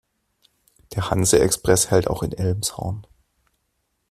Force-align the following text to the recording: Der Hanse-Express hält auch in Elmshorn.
Der 0.95 1.11
Hanse-Express 1.11 1.91
hält 1.91 2.07
auch 2.09 2.23
in 2.23 2.31
Elmshorn. 2.31 3.05